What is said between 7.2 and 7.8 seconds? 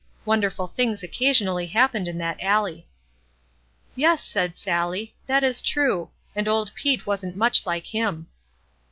much